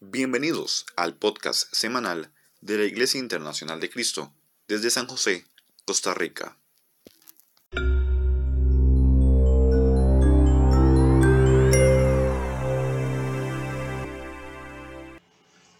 [0.00, 4.32] Bienvenidos al podcast semanal de la Iglesia Internacional de Cristo
[4.66, 5.46] desde San José,
[5.84, 6.56] Costa Rica.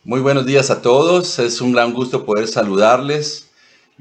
[0.05, 3.50] Muy buenos días a todos, es un gran gusto poder saludarles.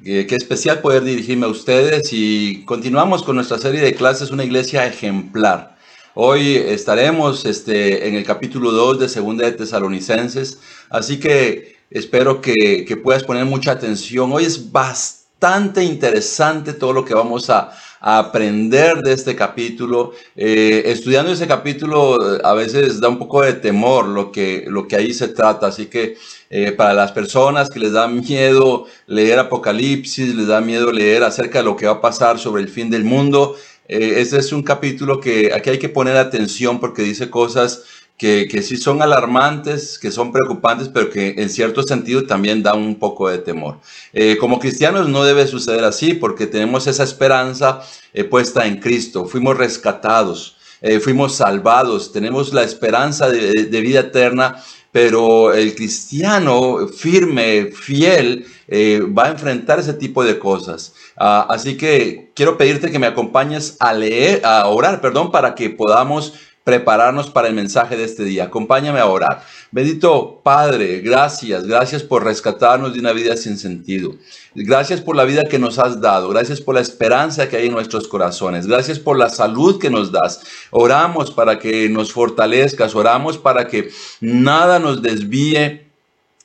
[0.05, 4.45] Eh, qué especial poder dirigirme a ustedes y continuamos con nuestra serie de clases Una
[4.45, 5.75] iglesia ejemplar.
[6.13, 10.59] Hoy estaremos este, en el capítulo 2 de Segunda de Tesalonicenses,
[10.89, 14.31] así que espero que, que puedas poner mucha atención.
[14.31, 20.13] Hoy es bastante interesante todo lo que vamos a, aprender de este capítulo.
[20.35, 24.95] Eh, estudiando ese capítulo a veces da un poco de temor lo que, lo que
[24.95, 26.17] ahí se trata, así que
[26.49, 31.59] eh, para las personas que les da miedo leer Apocalipsis, les da miedo leer acerca
[31.59, 33.55] de lo que va a pasar sobre el fin del mundo,
[33.89, 37.83] eh, este es un capítulo que aquí hay que poner atención porque dice cosas
[38.19, 42.77] que, que sí son alarmantes, que son preocupantes, pero que en cierto sentido también dan
[42.77, 43.79] un poco de temor.
[44.13, 47.81] Eh, como cristianos no debe suceder así porque tenemos esa esperanza
[48.13, 49.25] eh, puesta en Cristo.
[49.25, 50.57] Fuimos rescatados,
[51.01, 59.25] fuimos salvados, tenemos la esperanza de, vida eterna pero el cristiano firme, fiel, eh, va
[59.25, 60.93] a enfrentar ese tipo de cosas.
[61.15, 65.69] Ah, así que quiero pedirte que me acompañes a leer, a orar, perdón, para que
[65.69, 66.33] podamos
[66.69, 68.43] prepararnos para el mensaje de este día.
[68.43, 69.43] Acompáñame a orar.
[69.71, 74.13] Bendito Padre, gracias, gracias por rescatarnos de una vida sin sentido.
[74.53, 76.29] Gracias por la vida que nos has dado.
[76.29, 78.67] Gracias por la esperanza que hay en nuestros corazones.
[78.67, 80.41] Gracias por la salud que nos das.
[80.69, 82.93] Oramos para que nos fortalezcas.
[82.93, 83.89] Oramos para que
[84.21, 85.89] nada nos desvíe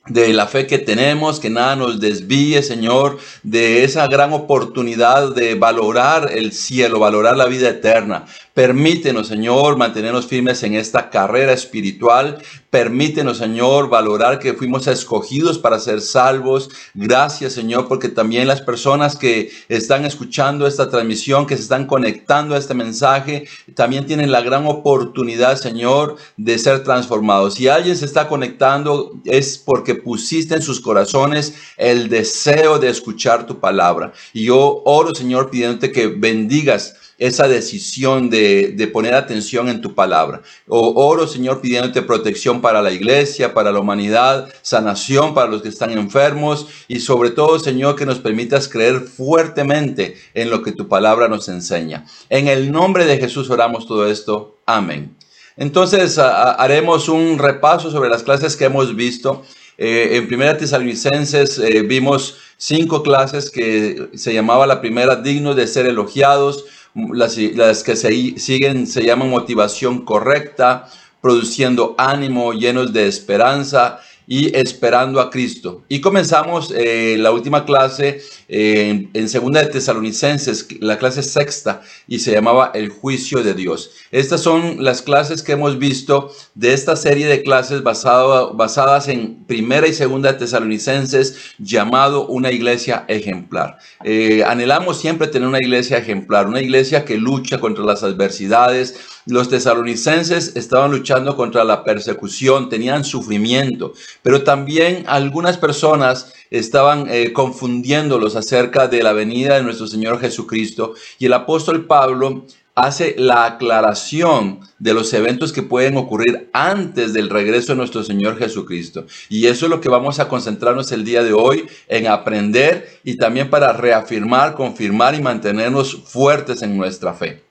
[0.06, 5.55] de la fe que tenemos, que nada nos desvíe, Señor, de esa gran oportunidad de
[5.55, 8.27] valorar el cielo, valorar la vida eterna.
[8.55, 12.41] Permítenos, Señor, mantenernos firmes en esta carrera espiritual.
[12.70, 16.70] Permítenos, Señor, valorar que fuimos escogidos para ser salvos.
[16.94, 22.54] Gracias, Señor, porque también las personas que están escuchando esta transmisión, que se están conectando
[22.54, 27.54] a este mensaje, también tienen la gran oportunidad, Señor, de ser transformados.
[27.54, 33.48] Si alguien se está conectando, es porque pusiste en sus corazones el deseo de escuchar
[33.48, 34.12] tu palabra.
[34.32, 36.94] Y yo oro, Señor, pidiéndote que bendigas
[37.27, 40.43] esa decisión de, poner atención en tu palabra.
[40.69, 45.71] O, oro, Señor, pidiéndote protección para la iglesia, para la humanidad, sanación para los que
[45.71, 50.87] están enfermos y sobre todo, Señor, que nos permitas creer fuertemente en lo que tu
[50.87, 52.05] palabra nos enseña.
[52.29, 54.59] En el nombre de Jesús oramos todo esto.
[54.67, 55.17] Amén.
[55.56, 59.43] Entonces haremos un repaso sobre las clases que hemos visto.
[59.79, 65.67] Eh, en Primera Tesalonicenses eh, vimos cinco clases que se llamaba la primera digno de
[65.67, 70.88] ser elogiados, las, que se, siguen se llaman motivación correcta,
[71.21, 75.83] produciendo ánimo, llenos de esperanza y esperando a Cristo.
[75.89, 82.19] Y comenzamos eh, la última clase eh, en segunda de Tesalonicenses, la clase sexta, y
[82.19, 83.91] se llamaba El juicio de Dios.
[84.11, 89.45] Estas son las clases que hemos visto de esta serie de clases basado, basadas en
[89.45, 93.79] primera y segunda de Tesalonicenses, llamado una iglesia ejemplar.
[94.05, 98.95] Eh, anhelamos siempre tener una iglesia ejemplar, una iglesia que lucha contra las adversidades,
[99.27, 107.32] los tesalonicenses estaban luchando contra la persecución, tenían sufrimiento, pero también algunas personas estaban eh,
[107.32, 110.94] confundiéndolos acerca de la venida de nuestro Señor Jesucristo.
[111.19, 117.30] Y el apóstol Pablo hace la aclaración de los eventos que pueden ocurrir antes del
[117.30, 119.06] regreso de nuestro Señor Jesucristo.
[119.28, 123.16] Y eso es lo que vamos a concentrarnos el día de hoy en aprender y
[123.16, 127.42] también para reafirmar, confirmar y mantenernos fuertes en nuestra fe.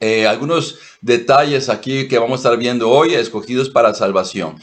[0.00, 4.56] Eh, algunos detalles aquí que vamos a estar viendo hoy, escogidos para salvación.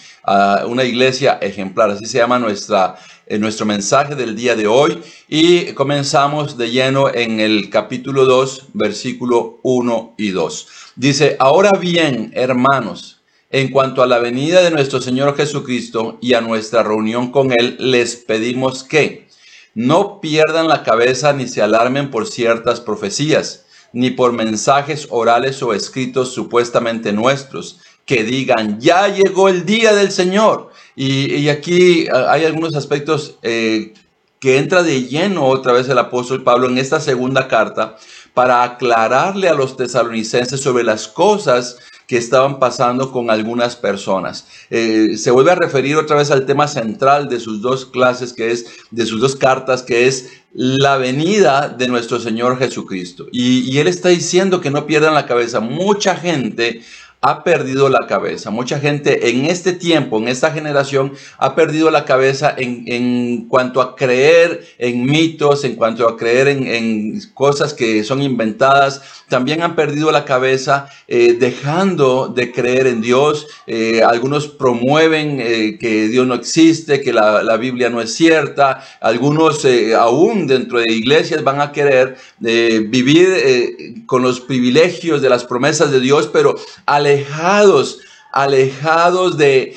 [0.67, 2.95] una iglesia ejemplar, así se llama nuestra,
[3.25, 5.01] eh, nuestro mensaje del día de hoy.
[5.27, 10.67] Y comenzamos de lleno en el capítulo 2, versículo 1 y 2.
[10.95, 16.41] Dice, ahora bien, hermanos, en cuanto a la venida de nuestro Señor Jesucristo y a
[16.41, 19.27] nuestra reunión con Él, les pedimos que
[19.73, 25.73] no pierdan la cabeza ni se alarmen por ciertas profecías ni por mensajes orales o
[25.73, 30.71] escritos supuestamente nuestros, que digan, ya llegó el día del Señor.
[30.95, 33.93] Y, aquí ah, hay algunos aspectos eh,
[34.39, 37.97] que entra de lleno otra vez el apóstol Pablo en esta segunda carta
[38.33, 41.77] para aclararle a los tesalonicenses sobre las cosas
[42.11, 44.45] que estaban pasando con algunas personas.
[44.69, 48.51] Eh, se vuelve a referir otra vez al tema central de sus dos clases, que
[48.51, 53.27] es, de sus dos cartas, que es la venida de nuestro Señor Jesucristo.
[53.31, 55.61] Y, y él está diciendo que no pierdan la cabeza.
[55.61, 56.81] Mucha gente
[57.23, 58.49] ha perdido la cabeza.
[58.49, 63.95] Mucha gente en este tiempo, en esta generación, ha perdido la cabeza en, cuanto a
[63.95, 69.03] creer en mitos, en cuanto a creer en, cosas que son inventadas.
[69.29, 73.47] También han perdido la cabeza eh, dejando de creer en Dios.
[73.67, 78.83] Eh, algunos promueven eh, que Dios no existe, que la, la Biblia no es cierta.
[78.99, 79.63] Algunos
[79.95, 85.99] aún dentro de iglesias van a querer vivir con los privilegios de las promesas de
[85.99, 86.55] Dios, pero
[86.87, 87.99] al alejados,
[88.31, 89.75] alejados de,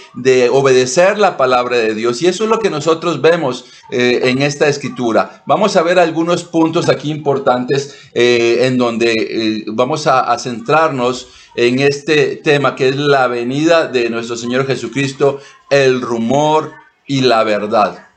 [0.52, 2.22] obedecer la palabra de Dios.
[2.22, 5.42] Y eso es lo que nosotros vemos eh, en esta escritura.
[5.46, 11.28] Vamos a ver algunos puntos aquí importantes eh, en donde eh, vamos a, a centrarnos
[11.56, 15.40] en este tema que es la venida de nuestro Señor Jesucristo,
[15.70, 16.72] el rumor
[17.06, 18.08] y la verdad.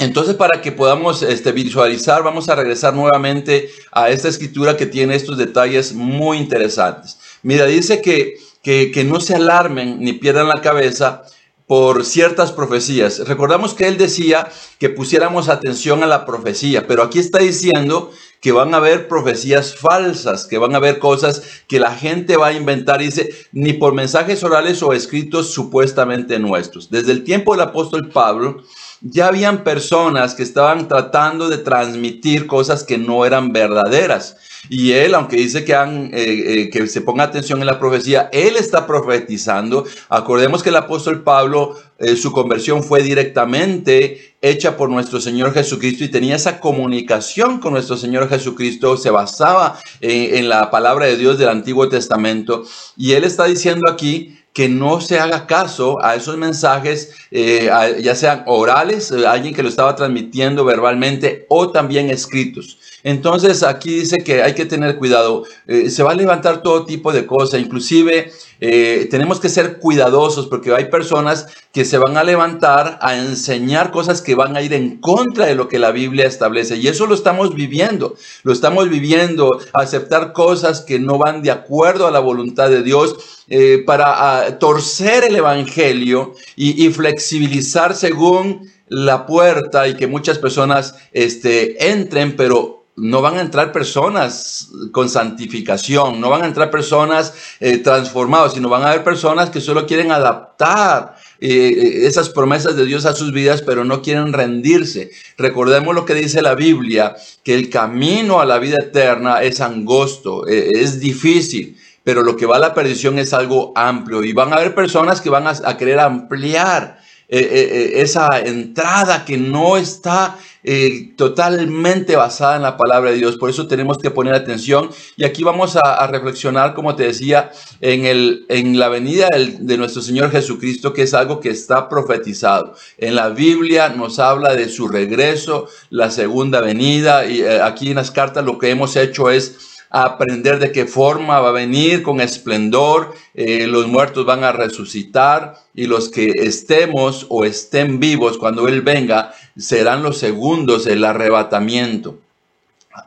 [0.00, 5.14] Entonces, para que podamos este, visualizar, vamos a regresar nuevamente a esta escritura que tiene
[5.14, 7.18] estos detalles muy interesantes.
[7.42, 11.22] Mira, dice que que, no se alarmen ni pierdan la cabeza
[11.66, 13.20] por ciertas profecías.
[13.28, 18.10] Recordamos que él decía que pusiéramos atención a la profecía, pero aquí está diciendo
[18.40, 22.48] que van a haber profecías falsas, que van a haber cosas que la gente va
[22.48, 26.90] a inventar, dice, ni por mensajes orales o escritos supuestamente nuestros.
[26.90, 28.64] Desde el tiempo del apóstol Pablo,
[29.00, 34.36] ya habían personas que estaban tratando de transmitir cosas que no eran verdaderas.
[34.68, 38.28] Y él, aunque dice que, han, eh, eh, que se ponga atención en la profecía,
[38.32, 39.84] él está profetizando.
[40.10, 46.04] Acordemos que el apóstol Pablo, eh, su conversión fue directamente hecha por nuestro Señor Jesucristo
[46.04, 51.38] y tenía esa comunicación con nuestro Señor Jesucristo, se basaba en la palabra de Dios
[51.38, 52.64] del Antiguo Testamento.
[52.96, 58.42] Y él está diciendo aquí que no se haga caso a esos mensajes, ya sean
[58.46, 62.78] orales, alguien que lo estaba transmitiendo verbalmente o también escritos.
[63.02, 65.44] Entonces aquí dice que hay que tener cuidado.
[65.66, 68.30] Eh, se va a levantar todo tipo de cosas, inclusive
[68.60, 73.90] eh, tenemos que ser cuidadosos porque hay personas que se van a levantar a enseñar
[73.90, 76.76] cosas que van a ir en contra de lo que la Biblia establece.
[76.76, 82.06] Y eso lo estamos viviendo, lo estamos viviendo, aceptar cosas que no van de acuerdo
[82.06, 83.16] a la voluntad de Dios.
[83.52, 90.94] Eh, para torcer el Evangelio y, y flexibilizar según la puerta y que muchas personas
[91.12, 97.32] este, entren, pero no van a entrar personas con santificación, no van a entrar personas
[97.58, 102.76] eh, transformadas, sino van a haber personas que solo quieren adaptar eh, eh, esas promesas
[102.76, 105.10] de Dios a sus vidas, pero no quieren rendirse.
[105.38, 110.46] Recordemos lo que dice la Biblia, que el camino a la vida eterna es angosto,
[110.46, 114.56] es difícil, pero lo que va a la perdición es algo amplio y van a
[114.56, 116.98] haber personas que van a querer ampliar
[117.30, 123.38] esa entrada que no está eh, totalmente basada en la palabra de Dios.
[123.38, 124.90] Por eso tenemos que poner atención.
[125.16, 127.50] Y aquí vamos a, reflexionar, como te decía,
[127.80, 132.74] en, el, en la venida de nuestro Señor Jesucristo, que es algo que está profetizado.
[132.98, 137.24] En la Biblia nos habla de su regreso, la segunda venida.
[137.26, 141.40] Y eh, aquí en las cartas lo que hemos hecho es aprender de qué forma
[141.40, 147.26] va a venir con esplendor, eh, los muertos van a resucitar y los que estemos
[147.28, 152.18] o estén vivos cuando Él venga serán los segundos el arrebatamiento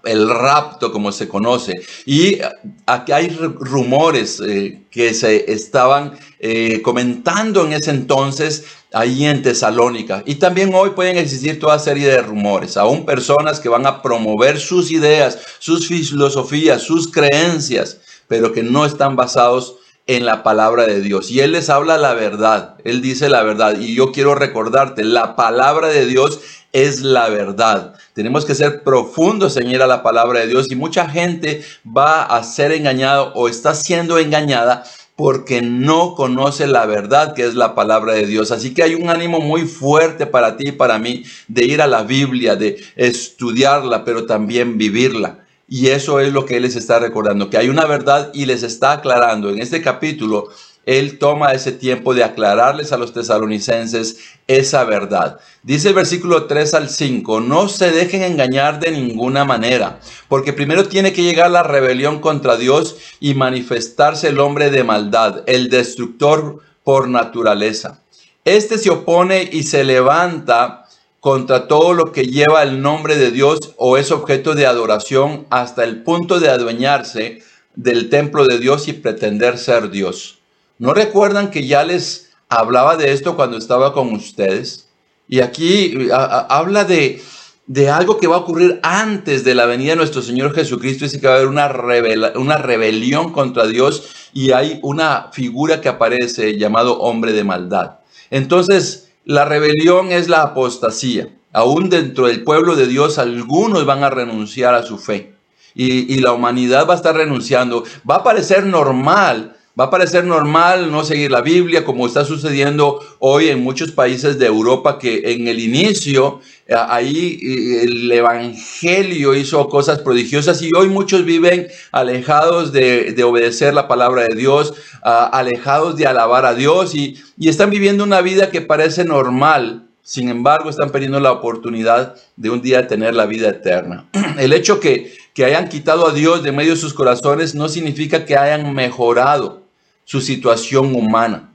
[0.03, 1.73] el rapto como se conoce.
[2.05, 2.39] Y
[2.85, 10.23] aquí hay rumores eh, que se estaban eh, comentando en ese entonces ahí en Tesalónica.
[10.25, 14.59] Y también hoy pueden existir toda serie de rumores, aún personas que van a promover
[14.59, 21.01] sus ideas, sus filosofías, sus creencias, pero que no están basados en la palabra de
[21.01, 21.31] Dios.
[21.31, 23.79] Y Él les habla la verdad, Él dice la verdad.
[23.79, 26.39] Y yo quiero recordarte, la palabra de Dios
[26.73, 27.93] es la verdad.
[28.13, 32.23] Tenemos que ser profundos en ir a la palabra de Dios y mucha gente va
[32.23, 34.83] a ser engañada o está siendo engañada
[35.15, 38.51] porque no conoce la verdad que es la palabra de Dios.
[38.51, 41.87] Así que hay un ánimo muy fuerte para ti y para mí de ir a
[41.87, 45.42] la Biblia, de estudiarla, pero también vivirla.
[45.75, 48.61] Y eso es lo que Él les está recordando, que hay una verdad y les
[48.61, 50.49] está aclarando en este capítulo
[50.85, 55.39] él toma ese tiempo de aclararles a los tesalonicenses esa verdad.
[55.63, 60.85] Dice el versículo 3 al 5, no se dejen engañar de ninguna manera, porque primero
[60.87, 66.59] tiene que llegar la rebelión contra Dios y manifestarse el hombre de maldad, el destructor
[66.83, 68.01] por naturaleza.
[68.43, 70.82] Este se opone y se levanta
[71.23, 75.85] contra todo lo que lleva el nombre de Dios o es objeto de adoración hasta
[75.85, 77.41] el punto de adueñarse
[77.75, 80.39] del templo de Dios y pretender ser Dios.
[80.79, 84.89] ¿No recuerdan que ya les hablaba de esto cuando estaba con ustedes?
[85.29, 87.21] Y aquí habla de,
[87.67, 91.05] de algo que va a ocurrir antes de la venida de nuestro Señor Jesucristo.
[91.05, 95.87] Dice que va a haber una, una rebelión contra Dios y hay una figura que
[95.87, 97.99] aparece llamado hombre de maldad.
[98.29, 101.29] Entonces, la rebelión es la apostasía.
[101.53, 105.33] Aún dentro del pueblo de Dios, algunos van a renunciar a su fe.
[105.75, 107.83] Y, la humanidad va a estar renunciando.
[108.09, 112.99] Va a parecer normal Va a parecer normal no seguir la Biblia como está sucediendo
[113.17, 119.33] hoy en muchos países de Europa que en el inicio eh, ahí eh, el Evangelio
[119.33, 125.25] hizo cosas prodigiosas y hoy muchos viven alejados de, obedecer la palabra de Dios, ah,
[125.33, 129.87] alejados de alabar a Dios y, y están viviendo una vida que parece normal.
[130.03, 134.05] Sin embargo, están perdiendo la oportunidad de un día tener la vida eterna.
[134.37, 138.25] El hecho que, que hayan quitado a Dios de medio de sus corazones no significa
[138.25, 139.62] que hayan mejorado
[140.05, 141.49] su situación humana.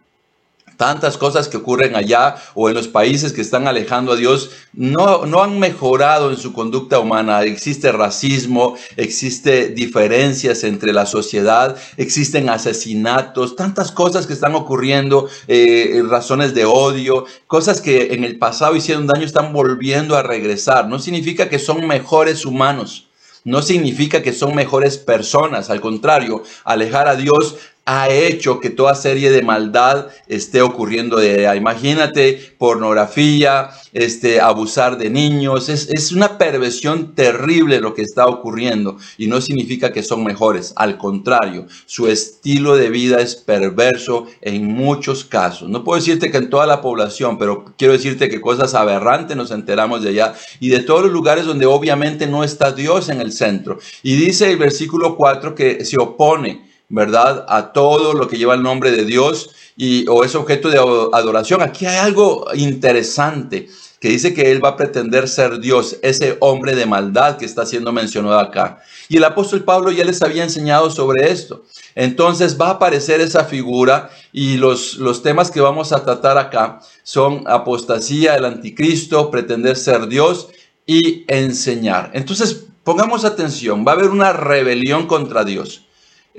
[0.79, 5.27] Tantas cosas que ocurren allá o en los países que están alejando a Dios no,
[5.27, 7.43] no han mejorado en su conducta humana.
[7.43, 16.01] Existe racismo, existe diferencias entre la sociedad, existen asesinatos, tantas cosas que están ocurriendo, eh,
[16.09, 20.87] razones de odio, cosas que en el pasado hicieron daño están volviendo a regresar.
[20.87, 23.09] No significa que son mejores humanos
[23.45, 27.57] no significa que son mejores personas, al contrario, alejar a Dios
[27.91, 35.09] ha hecho que toda serie de maldad esté ocurriendo de Imagínate pornografía, este, abusar de
[35.09, 35.71] niños.
[35.71, 40.75] Es, es, una perversión terrible lo que está ocurriendo y no significa que son mejores.
[40.77, 45.71] Al contrario, su estilo de vida es perverso en muchos casos.
[45.71, 49.51] No puedo decirte que en toda la población, pero quiero decirte que cosas aberrantes nos
[49.51, 53.33] enteramos de allá y de todos los lugares donde obviamente no está Dios en el
[53.33, 53.79] centro.
[54.03, 57.45] Y dice el versículo 4 que se opone ¿verdad?
[57.49, 61.63] A todo lo que lleva el nombre de Dios y, o es objeto de adoración.
[61.63, 63.69] Aquí hay algo interesante
[64.01, 67.67] que dice que él va a pretender ser Dios, ese hombre de maldad que está
[67.67, 68.81] siendo mencionado acá.
[69.09, 71.65] Y el apóstol Pablo ya les había enseñado sobre esto.
[71.95, 76.79] Entonces va a aparecer esa figura y los, los temas que vamos a tratar acá
[77.03, 80.49] son apostasía, el anticristo, pretender ser Dios
[80.87, 82.11] y enseñar.
[82.15, 85.88] Entonces pongamos atención, va a haber una rebelión contra Dios.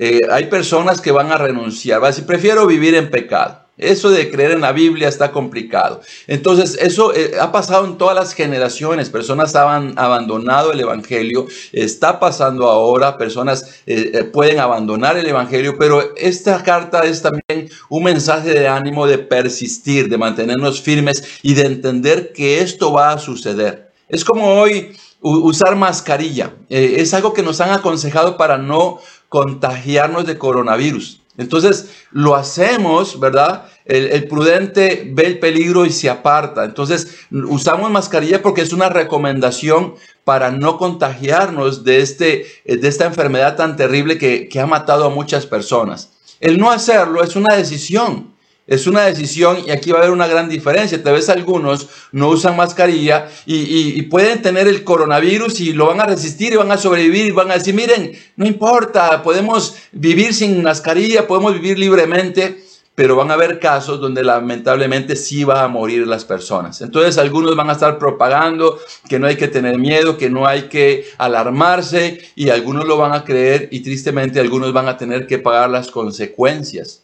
[0.02, 3.66] Eh, hay personas que van a renunciar, va a decir, prefiero vivir en pecado.
[3.76, 6.00] Eso de creer en la Biblia está complicado.
[6.26, 9.10] Entonces, eso eh, ha pasado en todas las generaciones.
[9.10, 11.46] Personas han abandonado el Evangelio.
[11.72, 13.18] Está pasando ahora.
[13.18, 15.76] Personas eh, pueden abandonar el Evangelio.
[15.78, 21.54] Pero esta carta es también un mensaje de ánimo de persistir, de mantenernos firmes y
[21.54, 23.92] de entender que esto va a suceder.
[24.08, 26.54] Es como hoy usar mascarilla.
[26.70, 31.22] es algo que nos han aconsejado para no contagiarnos de coronavirus.
[31.38, 33.64] Entonces lo hacemos, ¿verdad?
[33.86, 36.64] El, prudente ve el peligro y se aparta.
[36.64, 39.94] Entonces usamos mascarilla porque es una recomendación
[40.24, 45.10] para no contagiarnos de, este, de esta enfermedad tan terrible que, que ha matado a
[45.10, 46.10] muchas personas.
[46.40, 48.34] El no hacerlo es una decisión.
[48.70, 51.02] Es una decisión y aquí va a haber una gran diferencia.
[51.02, 56.06] Tal vez algunos no usan mascarilla y, pueden tener el coronavirus y lo van a
[56.06, 61.26] resistir y van a sobrevivir van a decir, miren, no importa, podemos vivir sin mascarilla,
[61.26, 62.62] podemos vivir libremente,
[62.94, 66.80] pero van a haber casos donde lamentablemente sí va a morir las personas.
[66.80, 70.68] Entonces algunos van a estar propagando que no hay que tener miedo, que no hay
[70.68, 75.38] que alarmarse y algunos lo van a creer y tristemente algunos van a tener que
[75.40, 77.02] pagar las consecuencias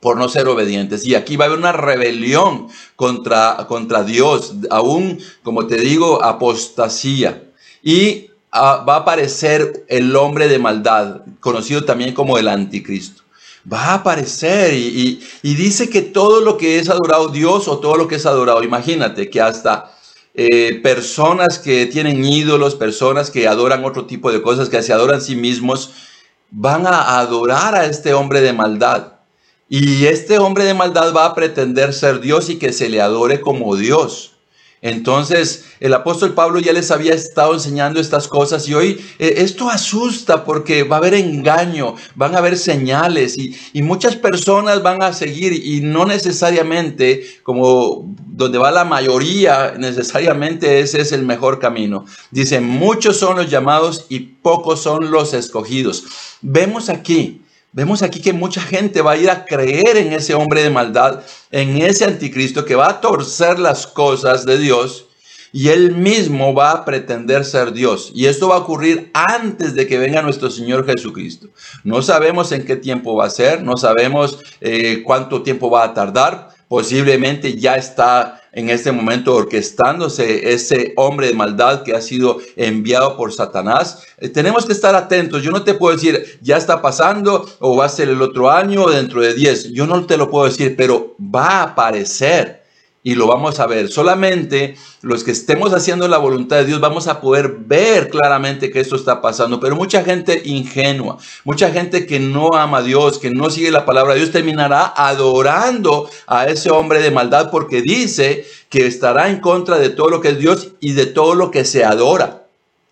[0.00, 1.04] por no ser obedientes.
[1.04, 7.44] Y aquí va a haber una rebelión contra, contra Dios, aún, como te digo, apostasía.
[7.82, 13.22] Y ah, va a aparecer el hombre de maldad, conocido también como el anticristo.
[13.70, 18.08] Va a aparecer y, dice que todo lo que es adorado Dios o todo lo
[18.08, 19.92] que es adorado, imagínate que hasta
[20.32, 25.18] eh, personas que tienen ídolos, personas que adoran otro tipo de cosas, que se adoran
[25.18, 25.90] a sí mismos,
[26.50, 29.19] van a adorar a este hombre de maldad.
[29.72, 33.40] Y este hombre de maldad va a pretender ser Dios y que se le adore
[33.40, 34.32] como Dios.
[34.82, 39.70] Entonces, el apóstol Pablo ya les había estado enseñando estas cosas y hoy eh, esto
[39.70, 45.04] asusta porque va a haber engaño, van a haber señales y, y, muchas personas van
[45.04, 51.60] a seguir y no necesariamente como donde va la mayoría, necesariamente ese es el mejor
[51.60, 52.06] camino.
[52.32, 56.06] Dice, muchos son los llamados y pocos son los escogidos.
[56.40, 60.62] Vemos aquí Vemos aquí que mucha gente va a ir a creer en ese hombre
[60.62, 61.20] de maldad,
[61.52, 65.06] en ese anticristo que va a torcer las cosas de Dios
[65.52, 68.10] y él mismo va a pretender ser Dios.
[68.14, 71.48] Y esto va a ocurrir antes de que venga nuestro Señor Jesucristo.
[71.84, 75.94] No sabemos en qué tiempo va a ser, no sabemos eh, cuánto tiempo va a
[75.94, 76.48] tardar.
[76.68, 83.16] Posiblemente ya está en este momento orquestándose ese hombre de maldad que ha sido enviado
[83.16, 84.04] por Satanás.
[84.18, 85.42] Eh, tenemos que estar atentos.
[85.42, 88.84] Yo no te puedo decir, ya está pasando o va a ser el otro año
[88.84, 89.72] o dentro de 10.
[89.72, 92.59] Yo no te lo puedo decir, pero va a aparecer
[93.02, 93.88] y lo vamos a ver.
[93.88, 98.80] Solamente los que estemos haciendo la voluntad de Dios vamos a poder ver claramente que
[98.80, 99.58] esto está pasando.
[99.58, 103.86] Pero mucha gente ingenua, mucha gente que no ama a Dios, que no sigue la
[103.86, 109.40] palabra de Dios, terminará adorando a ese hombre de maldad porque dice que estará en
[109.40, 112.36] contra de todo lo que es Dios y de todo lo que se adora.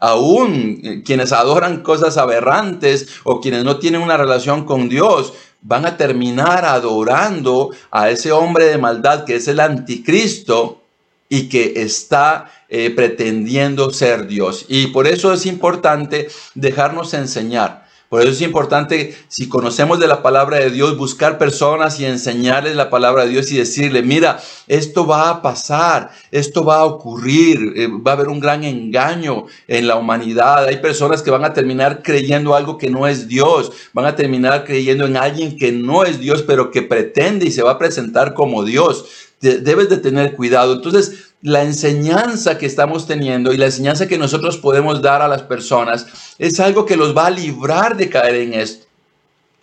[0.01, 5.87] Aún eh, quienes adoran cosas aberrantes o quienes no tienen una relación con Dios, van
[5.87, 10.83] a terminar adorando a ese hombre de maldad que es el anticristo
[11.29, 14.67] y que está eh, pretendiendo ser Dios.
[14.69, 17.88] Y por eso es importante dejarnos enseñar.
[18.09, 22.75] Por eso es importante, si conocemos de la palabra de Dios, buscar personas y enseñarles
[22.75, 27.75] la palabra de Dios y decirle, mira, esto va a pasar, esto va a ocurrir,
[27.77, 30.65] eh, va a haber un gran engaño en la humanidad.
[30.65, 34.65] Hay personas que van a terminar creyendo algo que no es Dios, van a terminar
[34.65, 38.33] creyendo en alguien que no es Dios, pero que pretende y se va a presentar
[38.33, 39.05] como Dios.
[39.41, 40.73] Debes de tener cuidado.
[40.73, 45.43] Entonces, la enseñanza que estamos teniendo y la enseñanza que nosotros podemos dar a las
[45.43, 46.07] personas
[46.39, 48.87] es algo que los va a librar de caer en esto.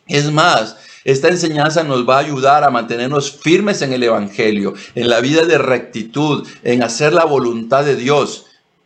[0.08, 5.10] Es más, esta enseñanza nos va a ayudar a mantenernos firmes en el Evangelio, en
[5.10, 8.46] la vida de rectitud, en hacer la voluntad de Dios,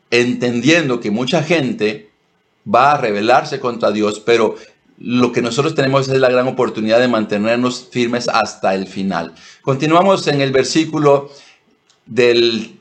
[0.10, 2.10] entendiendo que mucha gente
[2.74, 4.56] va a rebelarse contra Dios, pero
[4.98, 9.34] lo que nosotros tenemos es la gran oportunidad de mantenernos firmes hasta el final.
[9.62, 11.32] Continuamos en el versículo
[12.06, 12.79] del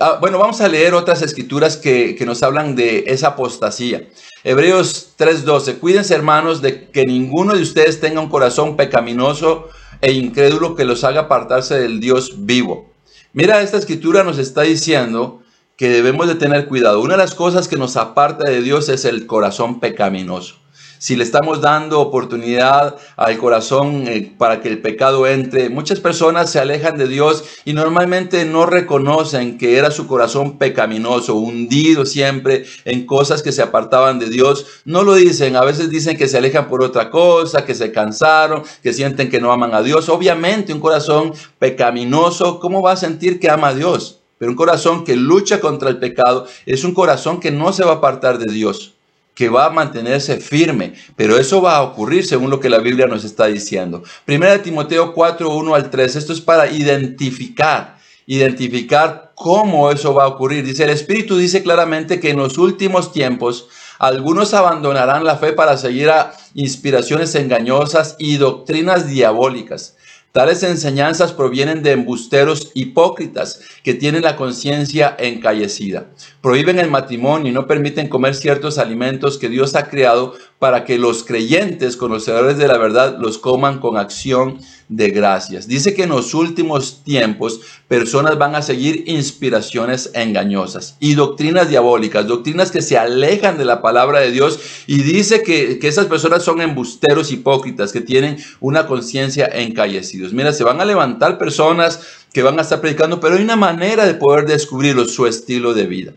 [0.00, 4.08] Ah, bueno, vamos a leer otras escrituras que, que nos hablan de esa apostasía.
[4.44, 5.78] Hebreos 3:12.
[5.78, 9.68] Cuídense, hermanos, de que ninguno de ustedes tenga un corazón pecaminoso
[10.00, 12.92] e incrédulo que los haga apartarse del Dios vivo.
[13.32, 15.42] Mira, esta escritura nos está diciendo
[15.76, 17.00] que debemos de tener cuidado.
[17.00, 20.54] Una de las cosas que nos aparta de Dios es el corazón pecaminoso
[20.98, 26.50] si le estamos dando oportunidad al corazón eh, para que el pecado entre, muchas personas
[26.50, 32.64] se alejan de Dios y normalmente no reconocen que era su corazón pecaminoso, hundido siempre
[32.84, 34.66] en cosas que se apartaban de Dios.
[34.84, 38.62] No lo dicen, a veces dicen que se alejan por otra cosa, que se cansaron,
[38.82, 40.08] que sienten que no aman a Dios.
[40.08, 44.20] Obviamente un corazón pecaminoso, ¿cómo va a sentir que ama a Dios?
[44.38, 47.92] Pero un corazón que lucha contra el pecado es un corazón que no se va
[47.92, 48.97] a apartar de Dios
[49.38, 53.06] que va a mantenerse firme, pero eso va a ocurrir según lo que la Biblia
[53.06, 54.02] nos está diciendo.
[54.24, 60.24] Primera de Timoteo 4, 1 al 3, esto es para identificar, identificar cómo eso va
[60.24, 60.64] a ocurrir.
[60.64, 63.68] Dice, el Espíritu dice claramente que en los últimos tiempos
[64.00, 69.94] algunos abandonarán la fe para seguir a inspiraciones engañosas y doctrinas diabólicas
[70.32, 76.08] Tales enseñanzas provienen de embusteros hipócritas que tienen la conciencia encallecida.
[76.42, 80.98] Prohíben el matrimonio y no permiten comer ciertos alimentos que Dios ha creado para que
[80.98, 85.68] los creyentes, conocedores de la verdad, los coman con acción de gracias.
[85.68, 92.26] Dice que en los últimos tiempos personas van a seguir inspiraciones engañosas y doctrinas diabólicas,
[92.26, 96.60] doctrinas que se alejan de la palabra de Dios y dice que, esas personas son
[96.60, 100.34] embusteros hipócritas que tienen una conciencia encallecidos.
[100.34, 102.00] Mira, se van a levantar personas
[102.32, 105.86] que van a estar predicando, pero hay una manera de poder descubrirlo, su estilo de
[105.86, 106.12] vida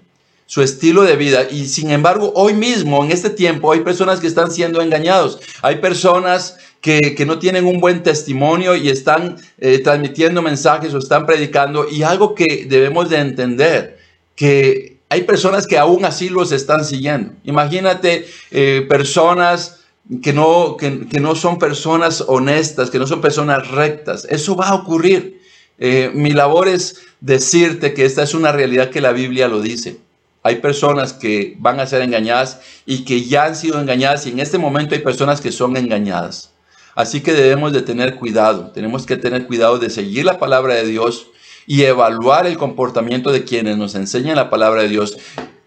[0.51, 1.47] su estilo de vida.
[1.49, 5.39] Y sin embargo, hoy mismo, en este tiempo, hay personas que están siendo engañados.
[5.61, 11.25] Hay personas que, no tienen un buen testimonio y están eh, transmitiendo mensajes o están
[11.25, 11.87] predicando.
[11.89, 13.97] Y algo que debemos de entender,
[14.35, 17.31] que hay personas que aún así los están siguiendo.
[17.45, 19.79] Imagínate eh, personas
[20.21, 24.27] que no, que, no son personas honestas, que no son personas rectas.
[24.29, 25.39] Eso va a ocurrir.
[25.79, 30.10] Eh, mi labor es decirte que esta es una realidad que la Biblia lo dice.
[30.43, 34.39] Hay personas que van a ser engañadas y que ya han sido engañadas y en
[34.39, 36.51] este momento hay personas que son engañadas.
[36.95, 40.85] Así que debemos de tener cuidado, tenemos que tener cuidado de seguir la palabra de
[40.85, 41.27] Dios
[41.67, 45.17] y evaluar el comportamiento de quienes nos enseñan la palabra de Dios.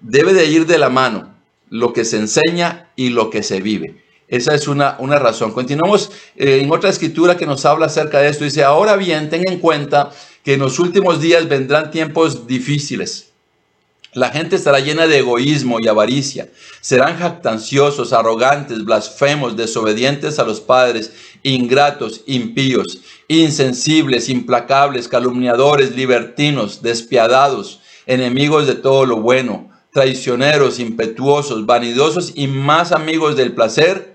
[0.00, 1.34] Debe de ir de la mano
[1.70, 4.02] lo que se enseña y lo que se vive.
[4.26, 5.52] Esa es una, una razón.
[5.52, 8.44] Continuamos eh, en otra escritura que nos habla acerca de esto.
[8.44, 10.10] Dice, ahora bien, ten en cuenta
[10.42, 13.33] que en los últimos días vendrán tiempos difíciles
[14.14, 16.48] la gente estará llena de egoísmo y avaricia.
[16.80, 27.80] Serán jactanciosos, arrogantes, blasfemos, desobedientes a los padres, ingratos, impíos, insensibles, implacables, calumniadores, libertinos, despiadados,
[28.06, 34.13] enemigos de todo lo bueno, traicioneros, impetuosos, vanidosos y más amigos del placer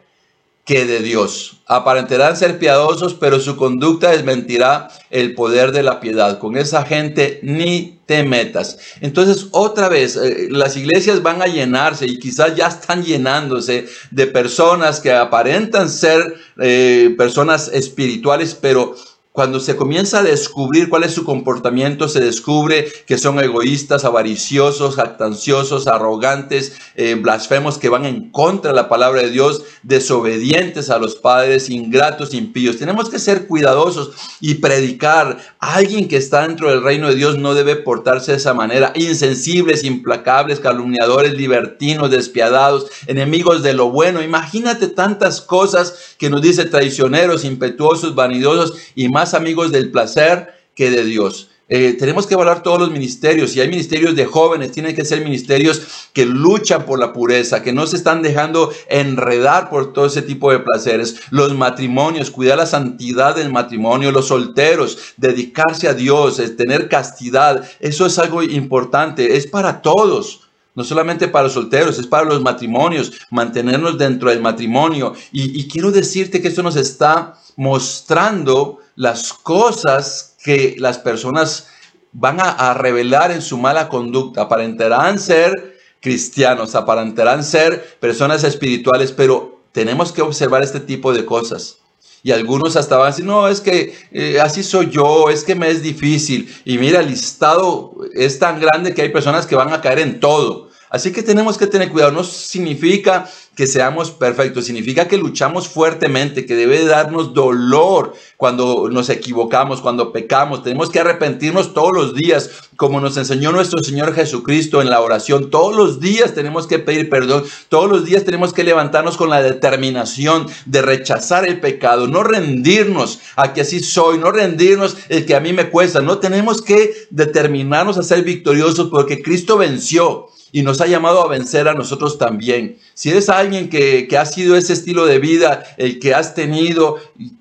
[0.66, 1.62] que de Dios.
[1.66, 6.38] Aparentarán ser piadosos, pero su conducta desmentirá el poder de la piedad.
[6.38, 8.78] Con esa gente ni te metas.
[9.02, 14.28] Entonces, otra vez, eh, las iglesias van a llenarse y quizás ya están llenándose de
[14.28, 18.96] personas que aparentan ser eh, personas espirituales, pero
[19.40, 24.98] cuando se comienza a descubrir cuál es su comportamiento, se descubre que son egoístas, avariciosos,
[24.98, 31.00] jactanciosos, arrogantes, eh, blasfemos que van en contra de la palabra de Dios, desobedientes a
[31.00, 32.76] los padres, ingratos, impíos.
[32.76, 35.38] Tenemos que ser cuidadosos y predicar.
[35.60, 38.92] Alguien que está dentro del reino de Dios no debe portarse de esa manera.
[38.94, 44.22] Insensibles, implacables, calumniadores, libertinos, despiadados, enemigos de lo bueno.
[44.22, 50.92] Imagínate tantas cosas que nos dice traicioneros, impetuosos, vanidosos y más amigos del placer que
[50.92, 51.50] de Dios.
[51.72, 53.52] Eh, tenemos que evaluar todos los ministerios.
[53.52, 57.72] Si hay ministerios de jóvenes, tienen que ser ministerios que luchan por la pureza, que
[57.72, 61.18] no se están dejando enredar por todo ese tipo de placeres.
[61.30, 64.12] Los matrimonios, cuidar la santidad del matrimonio.
[64.12, 67.64] Los solteros, dedicarse a Dios, tener castidad.
[67.80, 69.38] Eso es algo importante.
[69.38, 70.50] Es para todos.
[70.74, 75.14] No solamente para los solteros, es para los matrimonios, mantenernos dentro del matrimonio.
[75.32, 81.68] Y, quiero decirte que esto nos está mostrando las cosas que las personas
[82.12, 84.42] van a, revelar en su mala conducta.
[84.42, 91.78] Aparentarán ser cristianos, aparentarán ser personas espirituales, pero tenemos que observar este tipo de cosas.
[92.24, 95.56] Y algunos hasta van a decir, no, es que eh, así soy yo, es que
[95.56, 96.54] me es difícil.
[96.66, 100.20] Y mira, el listado es tan grande que hay personas que van a caer en
[100.20, 100.72] todo.
[100.90, 102.12] Así que tenemos que tener cuidado.
[102.12, 103.30] No significa
[103.60, 110.14] que seamos perfectos, significa que luchamos fuertemente, que debe darnos dolor cuando nos equivocamos, cuando
[110.14, 110.64] pecamos.
[110.64, 115.50] Tenemos que arrepentirnos todos los días, como nos enseñó nuestro Señor Jesucristo en la oración.
[115.50, 119.42] Todos los días tenemos que pedir perdón, todos los días tenemos que levantarnos con la
[119.42, 125.36] determinación de rechazar el pecado, no rendirnos a que así soy, no rendirnos el que
[125.36, 126.00] a mí me cuesta.
[126.00, 131.28] No tenemos que determinarnos a ser victoriosos porque Cristo venció y nos ha llamado a
[131.28, 132.78] vencer a nosotros también.
[132.94, 136.98] Si eres alguien que, ha sido ese estilo de vida, el que has tenido,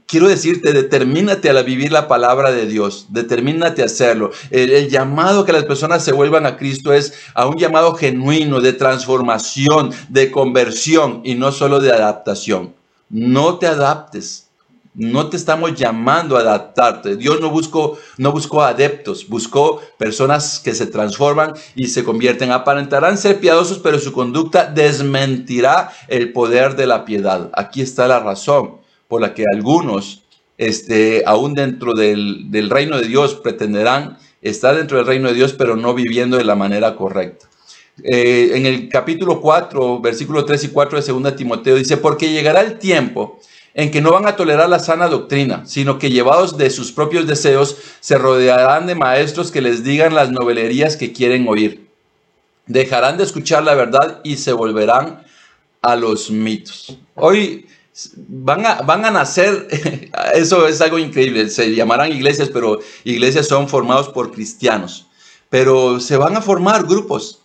[0.06, 4.30] quiero decirte, determínate a vivir la palabra de Dios, determínate a hacerlo.
[4.50, 8.60] El, el, llamado que las personas se vuelvan a Cristo es a un llamado genuino
[8.60, 12.74] de transformación, de conversión y no solo de adaptación.
[13.10, 14.47] No te adaptes,
[14.98, 17.16] no te estamos llamando a adaptarte.
[17.16, 22.50] Dios no buscó, no buscó adeptos, buscó personas que se transforman y se convierten.
[22.50, 27.48] Aparentarán ser piadosos, pero su conducta desmentirá el poder de la piedad.
[27.54, 30.24] Aquí está la razón por la que algunos,
[30.58, 35.52] este, aún dentro del, del reino de Dios, pretenderán estar dentro del reino de Dios,
[35.52, 37.46] pero no viviendo de la manera correcta.
[38.02, 42.60] Eh, en el capítulo 4, versículo 3 y 4 de 2 Timoteo dice, porque llegará
[42.62, 43.40] el tiempo
[43.78, 47.28] en que no van a tolerar la sana doctrina, sino que llevados de sus propios
[47.28, 51.88] deseos, se rodearán de maestros que les digan las novelerías que quieren oír.
[52.66, 55.22] Dejarán de escuchar la verdad y se volverán
[55.80, 56.98] a los mitos.
[57.14, 57.68] Hoy
[58.16, 59.68] van a, van a nacer,
[60.34, 65.06] eso es algo increíble, se llamarán iglesias, pero iglesias son formados por cristianos.
[65.50, 67.42] Pero se van a formar grupos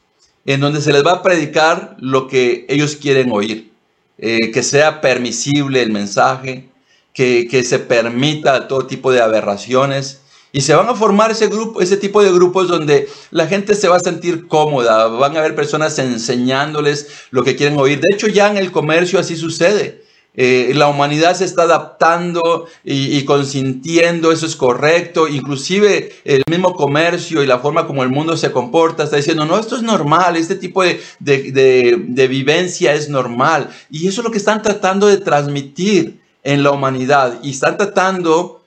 [0.48, 3.73] en donde se les va a predicar lo que ellos quieren oír.
[4.18, 6.70] Eh, que sea permisible el mensaje,
[7.14, 10.22] que, que, se permita todo tipo de aberraciones.
[10.52, 13.88] Y se van a formar ese grupo, ese tipo de grupos donde la gente se
[13.88, 18.00] va a sentir cómoda, van a haber personas enseñándoles lo que quieren oír.
[18.00, 20.03] De hecho, ya en el comercio así sucede.
[20.36, 25.28] Eh, la humanidad se está adaptando y, consintiendo, eso es correcto.
[25.28, 29.60] Inclusive el mismo comercio y la forma como el mundo se comporta está diciendo, no,
[29.60, 33.70] esto es normal, este tipo de, de vivencia es normal.
[33.90, 37.40] Y eso es lo que están tratando de transmitir en la humanidad.
[37.44, 38.64] Y están tratando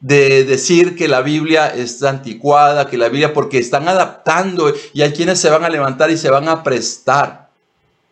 [0.00, 5.12] de decir que la Biblia es anticuada, que la Biblia, porque están adaptando y hay
[5.12, 7.49] quienes se van a levantar y se van a prestar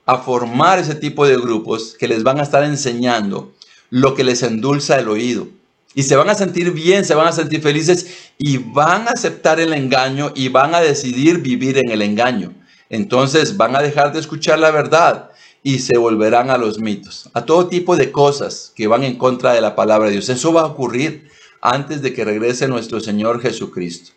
[0.09, 3.53] a formar ese tipo de grupos que les van a estar enseñando
[3.91, 5.49] lo que les endulza el oído.
[5.95, 9.61] Y se van a sentir bien, se van a sentir felices y van a aceptar
[9.61, 12.55] el engaño y van a decidir vivir en el engaño.
[12.89, 15.31] Entonces van a dejar de escuchar la verdad
[15.63, 19.53] y se volverán a los mitos, a todo tipo de cosas que van en contra
[19.53, 20.31] de la palabra de Dios.
[20.31, 21.29] Eso va a ocurrir
[21.61, 24.13] antes de que regrese nuestro Señor Jesucristo.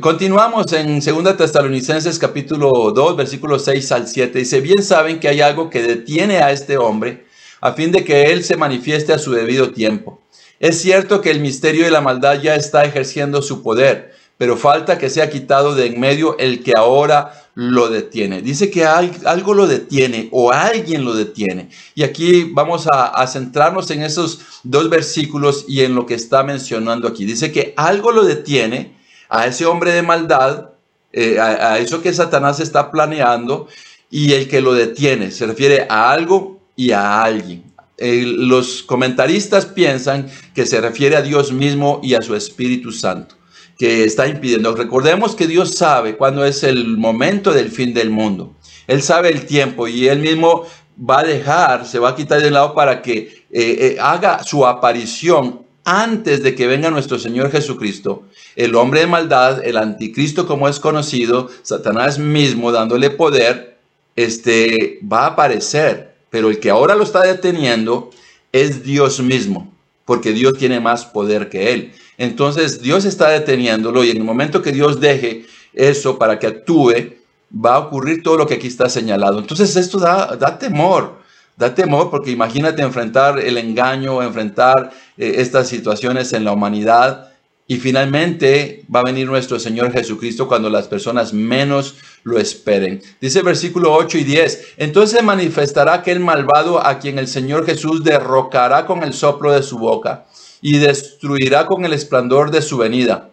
[0.00, 4.38] Continuamos en 2 Tesalonicenses capítulo 2, versículos 6 al 7.
[4.40, 7.26] Dice, bien saben que hay algo que detiene a este hombre
[7.60, 10.20] a fin de que él se manifieste a su debido tiempo.
[10.58, 14.98] Es cierto que el misterio de la maldad ya está ejerciendo su poder, pero falta
[14.98, 18.42] que sea quitado de en medio el que ahora lo detiene.
[18.42, 21.68] Dice que algo lo detiene o alguien lo detiene.
[21.94, 27.06] Y aquí vamos a, centrarnos en esos dos versículos y en lo que está mencionando
[27.06, 27.24] aquí.
[27.24, 29.03] Dice que algo lo detiene
[29.34, 30.70] a ese hombre de maldad,
[31.12, 33.66] eh, a, eso que Satanás está planeando,
[34.10, 37.64] y el que lo detiene se refiere a algo y a alguien.
[37.98, 43.34] los comentaristas piensan que se refiere a Dios mismo y a su Espíritu Santo
[43.78, 44.74] que está impidiendo.
[44.74, 48.54] Recordemos que Dios sabe cuándo es el momento del fin del mundo.
[48.86, 50.64] Él sabe el tiempo y él mismo
[50.98, 54.64] va a dejar, se va a quitar de lado para que eh, eh, haga su
[54.64, 58.24] aparición antes de que venga nuestro Señor Jesucristo.
[58.56, 63.78] El hombre de maldad, el anticristo como es conocido, Satanás mismo dándole poder,
[64.16, 66.14] este, va a aparecer.
[66.30, 68.10] Pero el que ahora lo está deteniendo
[68.52, 69.72] es Dios mismo,
[70.04, 71.92] porque Dios tiene más poder que él.
[72.18, 77.14] Entonces Dios está deteniéndolo y en el momento que Dios deje eso para que actúe,
[77.54, 79.38] va a ocurrir todo lo que aquí está señalado.
[79.38, 81.18] Entonces esto da, da temor,
[81.56, 87.30] da temor porque imagínate enfrentar el engaño, enfrentar eh, estas situaciones en la humanidad
[87.66, 93.02] y finalmente va a venir nuestro Señor Jesucristo cuando las personas menos lo esperen.
[93.20, 98.84] Dice versículo 8 y 10, entonces manifestará aquel malvado a quien el Señor Jesús derrocará
[98.84, 100.26] con el soplo de su boca
[100.60, 103.30] y destruirá con el esplendor de su venida.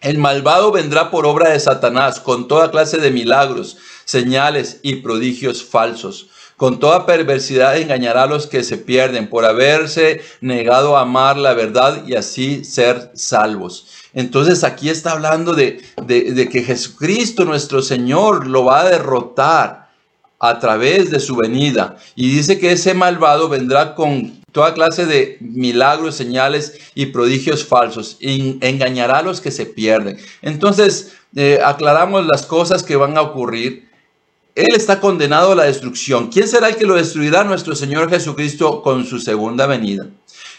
[0.00, 5.64] El malvado vendrá por obra de Satanás con toda clase de milagros, señales y prodigios
[5.64, 6.28] falsos.
[6.56, 11.54] Con toda perversidad engañará a los que se pierden por haberse negado a amar la
[11.54, 13.86] verdad y así ser salvos.
[14.14, 19.84] Entonces aquí está hablando de, de que Jesucristo nuestro Señor lo va a derrotar
[20.38, 21.96] a través de su venida.
[22.14, 28.18] Y dice que ese malvado vendrá con toda clase de milagros, señales y prodigios falsos.
[28.20, 30.18] Y engañará a los que se pierden.
[30.42, 33.88] Entonces, eh, aclaramos las cosas que van a ocurrir.
[34.54, 36.28] Él está condenado a la destrucción.
[36.28, 37.42] ¿Quién será el que lo destruirá?
[37.42, 40.06] Nuestro Señor Jesucristo con su segunda venida.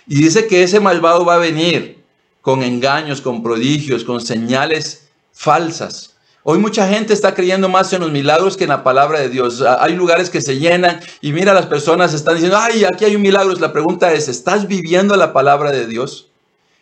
[0.05, 2.03] Y dice que ese malvado va a venir
[2.41, 6.15] con engaños, con prodigios, con señales falsas.
[6.43, 9.63] Hoy mucha gente está creyendo más en los milagros que en la palabra de Dios.
[9.79, 13.21] Hay lugares que se llenan y mira, las personas están diciendo, ay, aquí hay un
[13.21, 13.53] milagro.
[13.55, 16.27] La pregunta es, ¿estás viviendo la palabra de Dios?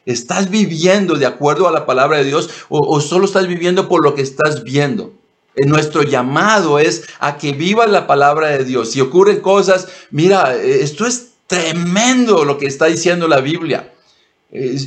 [0.05, 4.15] ¿Estás viviendo de acuerdo a la palabra de Dios o, solo estás viviendo por lo
[4.15, 5.13] que estás viendo?
[5.55, 8.91] Eh, nuestro llamado es a que viva la palabra de Dios.
[8.91, 13.89] Si ocurren cosas, mira, eh, esto es tremendo lo que está diciendo la Biblia.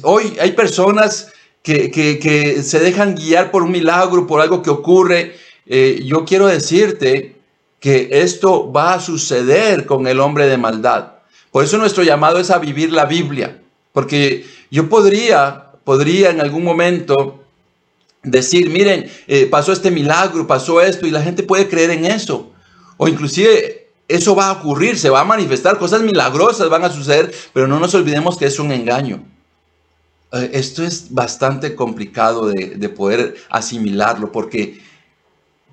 [0.02, 5.34] Hoy hay personas que, se dejan guiar por un milagro, por algo que ocurre.
[5.66, 7.36] Eh, yo quiero decirte
[7.80, 11.14] que esto va a suceder con el hombre de maldad.
[11.50, 13.60] Por eso nuestro llamado es a vivir la Biblia.
[13.92, 17.45] Porque yo podría, podría en algún momento
[18.26, 22.52] decir, miren, eh, pasó este milagro, pasó esto, y la gente puede creer en eso.
[22.98, 27.32] O inclusive eso va a ocurrir, se va a manifestar, cosas milagrosas van a suceder,
[27.52, 29.24] pero no nos olvidemos que es un engaño.
[30.32, 34.80] Eh, esto es bastante complicado de, poder asimilarlo porque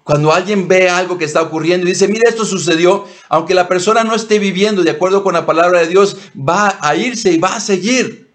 [0.03, 4.03] cuando alguien ve algo que está ocurriendo y dice, mira, esto sucedió, aunque la persona
[4.03, 7.55] no esté viviendo de acuerdo con la palabra de Dios, va a irse y va
[7.55, 8.29] a seguir.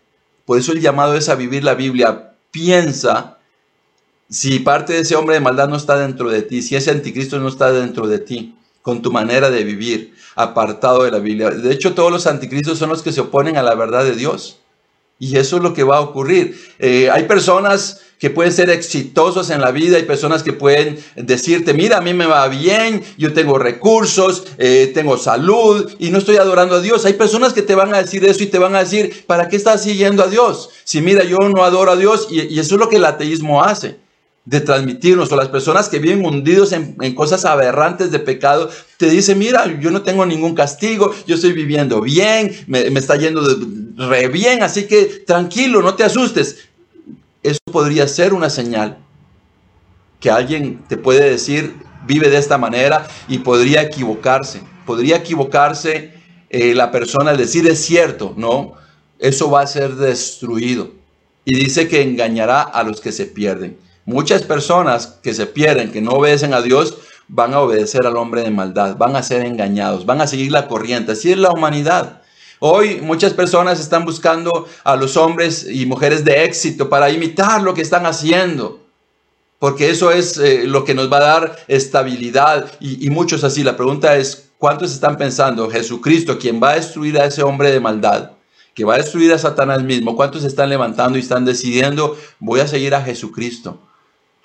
[0.47, 2.33] Por eso el llamado es a vivir la Biblia.
[2.51, 3.38] Piensa
[4.31, 7.39] si parte de ese hombre de maldad no está dentro de ti, si ese anticristo
[7.39, 11.51] no está dentro de ti, con tu manera de vivir, apartado de la Biblia.
[11.51, 14.61] De hecho, todos los anticristos son los que se oponen a la verdad de Dios.
[15.19, 16.59] Y eso es lo que va a ocurrir.
[16.79, 21.75] Eh, hay personas que pueden ser exitosos en la vida, hay personas que pueden decirte,
[21.75, 26.37] mira, a mí me va bien, yo tengo recursos, eh, tengo salud y no estoy
[26.37, 27.05] adorando a Dios.
[27.05, 29.57] Hay personas que te van a decir eso y te van a decir, ¿para qué
[29.57, 30.71] estás siguiendo a Dios?
[30.85, 33.63] Si mira, yo no adoro a Dios y, y eso es lo que el ateísmo
[33.63, 33.97] hace
[34.49, 39.39] de transmitirnos, o las personas que viven hundidos en, cosas aberrantes de pecado, te dicen,
[39.39, 43.43] mira, yo no tengo ningún castigo, yo estoy viviendo bien, me, está yendo
[43.99, 46.67] re bien, así que tranquilo, no te asustes.
[47.43, 48.97] Eso podría ser una señal
[50.19, 51.75] que alguien te puede decir,
[52.07, 54.63] vive de esta manera y podría equivocarse.
[54.87, 56.15] Podría equivocarse
[56.49, 58.73] eh, la persona al decir es cierto, no,
[59.19, 60.91] eso va a ser destruido.
[61.45, 63.88] Y dice que engañará a los que se pierden.
[64.09, 66.97] Muchas personas que se pierden, que no obedecen a Dios,
[67.29, 70.67] van a obedecer al hombre de maldad, van a ser engañados, van a seguir la
[70.67, 71.13] corriente.
[71.13, 72.23] Así es la humanidad.
[72.59, 77.75] Hoy muchas personas están buscando a los hombres y mujeres de éxito para imitar lo
[77.75, 78.81] que están haciendo.
[79.59, 82.65] Porque eso es eh, lo que nos va a dar estabilidad.
[82.81, 83.63] Y, y muchos así.
[83.63, 85.69] La pregunta es, ¿cuántos están pensando?
[85.69, 88.31] Jesucristo, quien va a destruir a ese hombre de maldad,
[88.75, 90.17] que va a destruir a Satanás mismo.
[90.17, 93.83] ¿Cuántos están levantando y están decidiendo, voy a seguir a Jesucristo?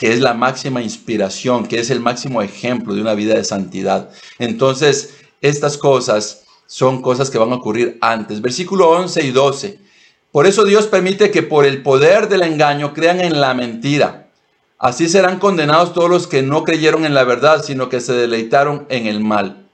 [0.03, 4.09] Que es la máxima inspiración, que es el máximo ejemplo de una vida de santidad.
[4.37, 8.41] Entonces, estas cosas son cosas que van a ocurrir antes.
[8.41, 9.79] Versículo 11 y 12.
[10.33, 14.27] Por eso Dios permite que por el poder del engaño crean en la mentira.
[14.77, 18.85] Así serán condenados todos los que no creyeron en la verdad, sino que se deleitaron
[18.89, 19.69] en el mal.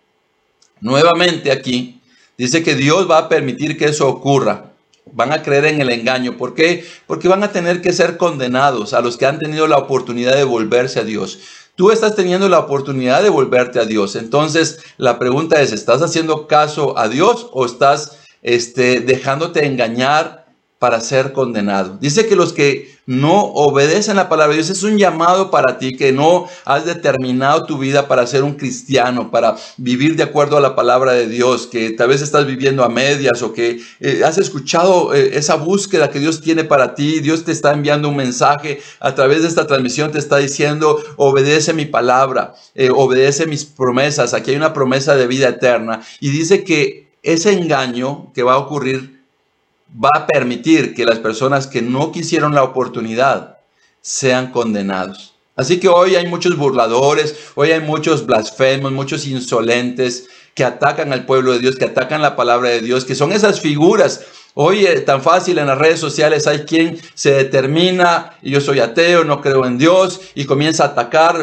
[0.79, 2.03] Nuevamente aquí
[2.37, 4.68] dice que Dios va a permitir que eso ocurra
[5.13, 6.37] van a creer en el engaño.
[6.37, 6.85] ¿Por qué?
[7.07, 10.43] Porque van a tener que ser condenados a los que han tenido la oportunidad de
[10.43, 11.39] volverse a Dios.
[11.75, 14.15] Tú estás teniendo la oportunidad de volverte a Dios.
[14.15, 20.38] Entonces, la pregunta es, ¿estás haciendo caso a Dios o estás este, dejándote engañar
[20.79, 21.97] para ser condenado.
[21.99, 25.97] Dice que los que no obedecen la palabra de Dios es un llamado para ti,
[25.97, 30.61] que no has determinado tu vida para ser un cristiano, para vivir de acuerdo a
[30.61, 34.37] la palabra de Dios, que tal vez estás viviendo a medias o que eh, has
[34.37, 37.19] escuchado eh, esa búsqueda que Dios tiene para ti.
[37.19, 41.73] Dios te está enviando un mensaje a través de esta transmisión, te está diciendo, obedece
[41.73, 44.33] mi palabra, eh, obedece mis promesas.
[44.33, 46.01] Aquí hay una promesa de vida eterna.
[46.21, 49.18] Y dice que ese engaño que va a ocurrir
[49.93, 53.57] va a permitir que las personas que no quisieron la oportunidad
[54.01, 55.35] sean condenados.
[55.55, 61.25] Así que hoy hay muchos burladores, hoy hay muchos blasfemos, muchos insolentes que atacan al
[61.25, 64.21] pueblo de Dios, que atacan la palabra de Dios, que son esas figuras.
[64.53, 69.23] Hoy es tan fácil en las redes sociales hay quien se determina, yo soy ateo,
[69.23, 71.37] no creo en Dios, y comienza a atacar.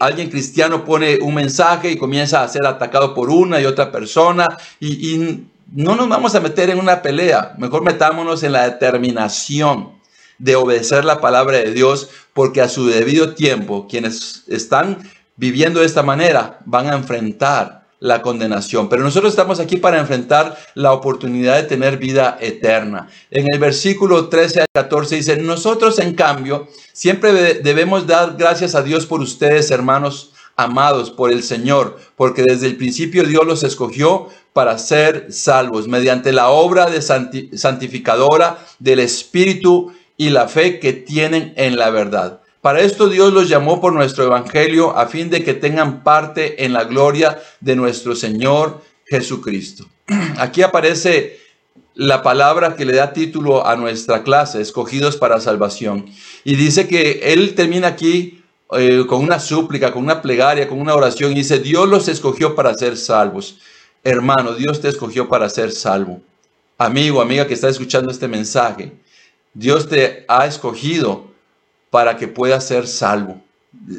[0.00, 4.46] Alguien cristiano pone un mensaje y comienza a ser atacado por una y otra persona.
[4.80, 9.92] Y no nos vamos a meter en una pelea, mejor metámonos en la determinación
[10.38, 14.98] de obedecer la palabra de Dios, porque a su debido tiempo quienes están
[15.36, 18.88] viviendo de esta manera van a enfrentar la condenación.
[18.88, 23.08] Pero nosotros estamos aquí para enfrentar la oportunidad de tener vida eterna.
[23.30, 28.82] En el versículo 13 al 14 dice, nosotros en cambio siempre debemos dar gracias a
[28.82, 34.28] Dios por ustedes, hermanos amados por el Señor, porque desde el principio Dios los escogió
[34.52, 41.52] para ser salvos mediante la obra de santificadora del Espíritu y la fe que tienen
[41.56, 42.40] en la verdad.
[42.62, 46.72] Para esto Dios los llamó por nuestro Evangelio a fin de que tengan parte en
[46.72, 49.86] la gloria de nuestro Señor Jesucristo.
[50.38, 51.38] Aquí aparece
[51.94, 56.06] la palabra que le da título a nuestra clase, escogidos para salvación.
[56.44, 58.42] Y dice que Él termina aquí
[58.72, 62.54] eh, con una súplica, con una plegaria, con una oración y dice, Dios los escogió
[62.54, 63.58] para ser salvos.
[64.02, 66.20] Hermano, Dios te escogió para ser salvo.
[66.78, 68.92] Amigo, amiga que está escuchando este mensaje,
[69.54, 71.26] Dios te ha escogido
[71.90, 73.40] para que puedas ser salvo.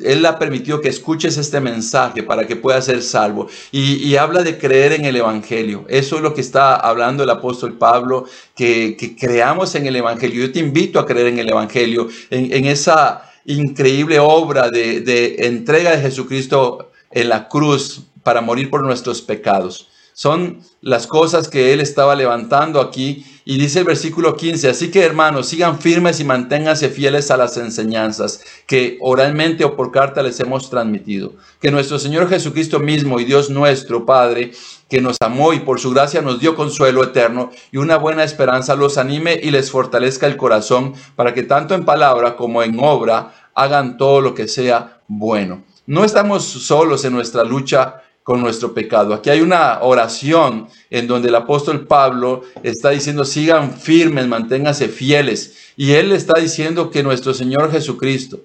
[0.04, 3.48] Él ha permitido que escuches este mensaje para que puedas ser salvo.
[3.72, 5.86] Y, habla de creer en el Evangelio.
[5.88, 8.26] Eso es lo que está hablando el apóstol Pablo,
[8.56, 10.46] que, creamos en el Evangelio.
[10.46, 16.02] Yo te invito a creer en el Evangelio, en, esa increíble obra de, entrega de
[16.02, 19.88] Jesucristo en la cruz para morir por nuestros pecados.
[20.18, 23.24] Son las cosas que él estaba levantando aquí.
[23.46, 27.56] Y dice el versículo 15, así que hermanos, sigan firmes y manténganse fieles a las
[27.58, 31.34] enseñanzas que oralmente o por carta les hemos transmitido.
[31.62, 34.54] Que nuestro Señor Jesucristo mismo y Dios nuestro Padre,
[34.90, 38.76] que nos amó y por su gracia nos dio consuelo eterno y una buena esperanza,
[38.76, 43.52] los anime y les fortalezca el corazón para que tanto en palabra como en obra
[43.54, 45.64] hagan todo lo que sea bueno.
[45.86, 49.14] No estamos solos en nuestra lucha con nuestro pecado.
[49.14, 55.72] Aquí hay una oración en donde el apóstol Pablo está diciendo, sigan firmes, manténganse fieles.
[55.78, 58.42] Y él está diciendo que nuestro Señor Jesucristo,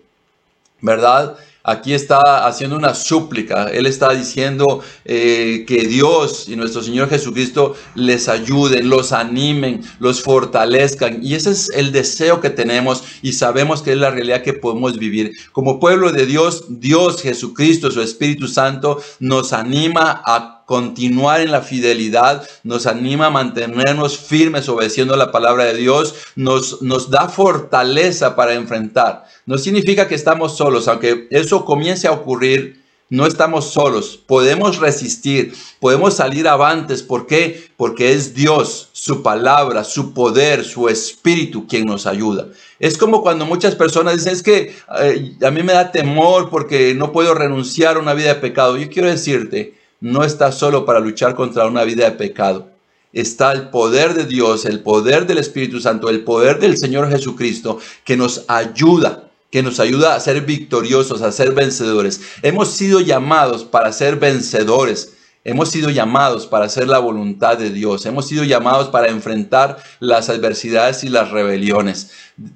[0.80, 1.36] ¿verdad?
[1.64, 3.68] Aquí está haciendo una súplica.
[3.68, 10.22] Él está diciendo eh, que Dios y nuestro Señor Jesucristo les ayuden, los animen, los
[10.22, 11.20] fortalezcan.
[11.22, 14.98] Y ese es el deseo que tenemos y sabemos que es la realidad que podemos
[14.98, 15.32] vivir.
[15.52, 21.62] Como pueblo de Dios, Dios Jesucristo, su Espíritu Santo, nos anima a continuar en la
[21.62, 28.36] fidelidad, nos anima a mantenernos firmes obedeciendo la palabra de Dios, nos, nos da fortaleza
[28.36, 29.26] para enfrentar.
[29.46, 35.52] No significa que estamos solos, aunque eso comience a ocurrir, no estamos solos, podemos resistir,
[35.80, 37.02] podemos salir avantes.
[37.02, 37.68] ¿Por qué?
[37.76, 42.46] Porque es Dios, su palabra, su poder, su espíritu quien nos ayuda.
[42.78, 46.94] Es como cuando muchas personas dicen, es que eh, a mí me da temor porque
[46.94, 48.78] no puedo renunciar a una vida de pecado.
[48.78, 52.68] Yo quiero decirte, no estás solo para luchar contra una vida de pecado.
[53.12, 57.78] Está el poder de Dios, el poder del Espíritu Santo, el poder del Señor Jesucristo
[58.04, 62.20] que nos ayuda, que nos ayuda a ser victoriosos, a ser vencedores.
[62.42, 65.12] Hemos sido llamados para ser vencedores
[65.44, 68.06] Hemos sido llamados para hacer la voluntad de Dios.
[68.06, 72.12] Hemos sido llamados para enfrentar las adversidades y las rebeliones.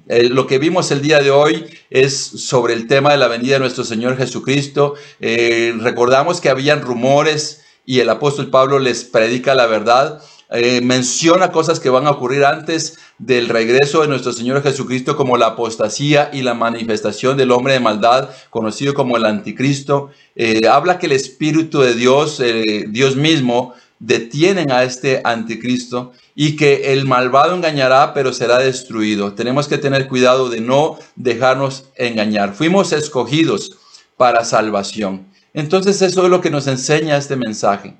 [0.07, 3.55] Eh, lo que vimos el día de hoy es sobre el tema de la venida
[3.55, 4.95] de nuestro Señor Jesucristo.
[5.19, 10.21] Eh, recordamos que habían rumores y el apóstol Pablo les predica la verdad.
[10.49, 15.35] Eh, menciona cosas que van a ocurrir antes del regreso de nuestro Señor Jesucristo como
[15.35, 20.11] la apostasía y la manifestación del hombre de maldad, conocido como el anticristo.
[20.35, 26.55] Eh, habla que el Espíritu de Dios, eh, Dios mismo, detienen a este anticristo y
[26.55, 29.33] que el malvado engañará, pero será destruido.
[29.33, 32.53] Tenemos que tener cuidado de no dejarnos engañar.
[32.53, 33.71] Fuimos escogidos
[34.15, 35.27] para salvación.
[35.53, 37.95] Entonces eso es lo que nos enseña este mensaje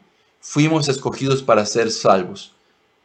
[0.47, 2.53] fuimos escogidos para ser salvos.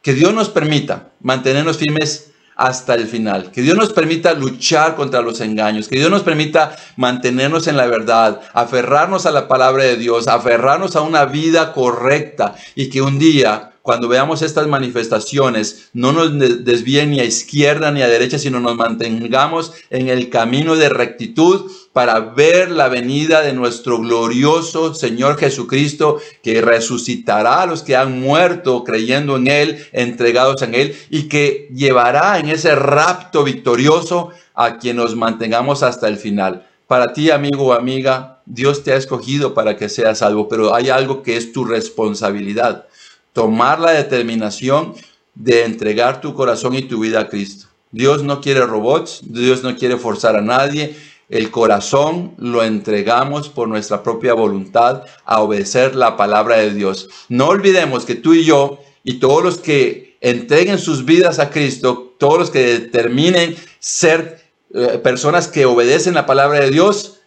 [0.01, 3.51] Que Dios nos permita mantenernos firmes hasta el final.
[3.51, 5.89] Que Dios nos permita luchar contra los engaños.
[5.89, 10.95] Que Dios nos permita mantenernos en la verdad, aferrarnos a la palabra de Dios, aferrarnos
[10.95, 17.11] a una vida correcta y que un día cuando veamos estas manifestaciones, no nos desvíen
[17.11, 22.21] ni a izquierda ni a derecha, sino nos mantengamos en el camino de rectitud para
[22.21, 28.85] ver la venida de nuestro glorioso Señor Jesucristo, que resucitará a los que han muerto
[28.85, 34.95] creyendo en Él, entregados en Él, y que llevará en ese rapto victorioso a quien
[34.95, 36.65] nos mantengamos hasta el final.
[36.87, 40.89] Para ti, amigo o amiga, Dios te ha escogido para que seas salvo, pero hay
[40.89, 42.87] algo que es tu responsabilidad
[43.33, 44.93] tomar la determinación
[45.35, 47.67] de entregar tu corazón y tu vida a Cristo.
[47.91, 50.95] Dios no quiere robots, Dios no quiere forzar a nadie.
[51.29, 57.09] El corazón lo entregamos por nuestra propia voluntad a obedecer la palabra de Dios.
[57.29, 62.15] No olvidemos que tú y yo y todos los que entreguen sus vidas a Cristo,
[62.17, 64.41] todos los que determinen ser
[64.73, 67.19] eh, personas que obedecen la palabra de Dios,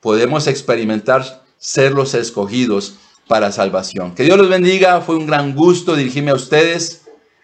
[0.00, 2.94] podemos experimentar ser los escogidos
[3.26, 4.14] para salvación.
[4.14, 7.02] Que Dios los bendiga, fue un gran gusto dirigirme a ustedes.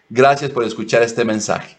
[0.09, 1.77] Gracias por escuchar este mensaje.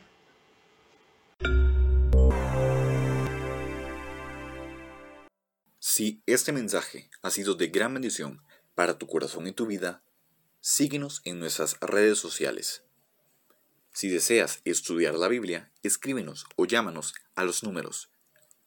[5.78, 8.42] Si este mensaje ha sido de gran bendición
[8.74, 10.02] para tu corazón y tu vida,
[10.60, 12.84] síguenos en nuestras redes sociales.
[13.92, 18.10] Si deseas estudiar la Biblia, escríbenos o llámanos a los números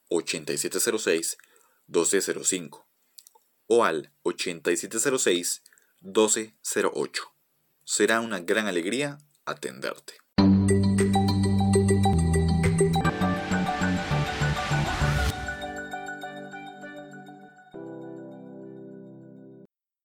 [0.09, 2.90] 8706-1205
[3.73, 7.21] o al 8706-1208.
[7.85, 10.20] Será una gran alegría atenderte.